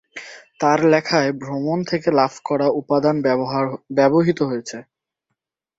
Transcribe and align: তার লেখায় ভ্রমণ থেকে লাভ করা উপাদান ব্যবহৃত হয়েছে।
তার 0.59 0.79
লেখায় 0.85 1.31
ভ্রমণ 1.41 1.79
থেকে 1.83 2.09
লাভ 2.19 2.33
করা 2.45 2.67
উপাদান 2.81 3.15
ব্যবহৃত 3.97 4.39
হয়েছে। 4.49 4.77